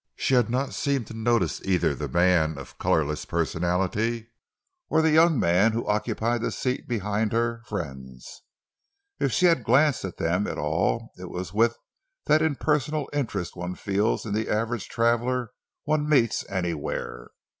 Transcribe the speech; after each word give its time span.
She 0.15 0.33
had 0.33 0.49
not 0.49 0.73
seemed 0.73 1.05
to 1.09 1.13
notice 1.13 1.61
either 1.63 1.93
the 1.93 2.07
man 2.07 2.57
of 2.57 2.79
colorless 2.79 3.23
personality 3.23 4.29
or 4.89 4.99
the 4.99 5.11
young 5.11 5.39
man 5.39 5.73
who 5.73 5.85
occupied 5.85 6.41
the 6.41 6.51
seat 6.51 6.87
behind 6.87 7.33
her 7.33 7.61
friends. 7.67 8.41
If 9.19 9.31
she 9.31 9.45
had 9.45 9.63
glanced 9.63 10.03
at 10.03 10.17
them 10.17 10.47
at 10.47 10.57
all 10.57 11.11
it 11.19 11.29
was 11.29 11.53
with 11.53 11.77
that 12.25 12.41
impersonal 12.41 13.11
interest 13.13 13.55
one 13.55 13.75
feels 13.75 14.25
in 14.25 14.33
the 14.33 14.49
average 14.49 14.89
traveler 14.89 15.51
one 15.83 16.09
meets 16.09 16.49
anywhere. 16.49 17.29